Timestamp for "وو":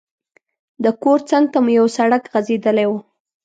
2.89-2.97